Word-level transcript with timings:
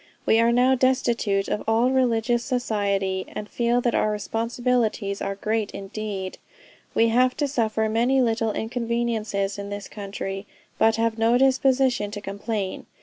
We 0.25 0.39
are 0.39 0.51
now 0.51 0.73
destitute 0.73 1.47
of 1.47 1.63
all 1.67 1.91
religious 1.91 2.43
society, 2.43 3.23
and 3.29 3.47
feel 3.47 3.81
that 3.81 3.93
our 3.93 4.09
responsibilities 4.09 5.21
are 5.21 5.35
great 5.35 5.69
indeed.... 5.75 6.39
We 6.95 7.09
have 7.09 7.37
to 7.37 7.47
suffer 7.47 7.87
many 7.87 8.19
little 8.19 8.51
inconveniences 8.51 9.59
in 9.59 9.69
this 9.69 9.87
country, 9.87 10.47
but 10.79 10.95
have 10.95 11.19
no 11.19 11.37
disposition 11.37 12.09
to 12.09 12.19
complain. 12.19 12.87